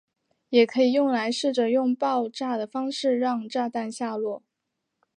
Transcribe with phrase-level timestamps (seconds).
[0.49, 4.41] 也可以用来试着用爆炸的方式让炸弹下落。